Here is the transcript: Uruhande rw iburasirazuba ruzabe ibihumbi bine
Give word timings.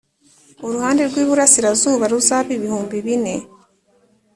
Uruhande 0.65 1.01
rw 1.09 1.15
iburasirazuba 1.23 2.05
ruzabe 2.11 2.51
ibihumbi 2.57 2.95
bine 3.05 3.35